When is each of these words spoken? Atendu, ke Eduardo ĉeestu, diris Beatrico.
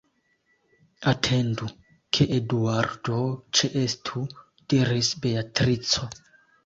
Atendu, 1.11 1.67
ke 2.17 2.27
Eduardo 2.37 3.19
ĉeestu, 3.61 4.25
diris 4.75 5.13
Beatrico. 5.27 6.11